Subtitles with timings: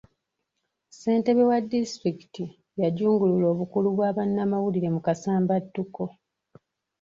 [0.89, 2.43] Ssentebe wa disitulikiti
[2.81, 6.03] yajungulula obukulu bwa bannamawulire mu kasambattuko.